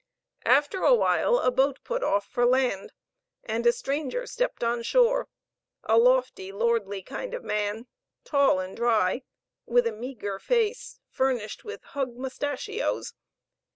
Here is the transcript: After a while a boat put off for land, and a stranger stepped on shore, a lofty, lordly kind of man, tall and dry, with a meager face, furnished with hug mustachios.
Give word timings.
After 0.47 0.81
a 0.83 0.95
while 0.95 1.37
a 1.37 1.51
boat 1.51 1.77
put 1.83 2.01
off 2.03 2.25
for 2.25 2.43
land, 2.43 2.91
and 3.43 3.67
a 3.67 3.71
stranger 3.71 4.25
stepped 4.25 4.63
on 4.63 4.81
shore, 4.81 5.27
a 5.83 5.95
lofty, 5.99 6.51
lordly 6.51 7.03
kind 7.03 7.35
of 7.35 7.43
man, 7.43 7.85
tall 8.23 8.59
and 8.59 8.75
dry, 8.75 9.21
with 9.67 9.85
a 9.85 9.91
meager 9.91 10.39
face, 10.39 10.97
furnished 11.11 11.63
with 11.63 11.83
hug 11.83 12.15
mustachios. 12.15 13.13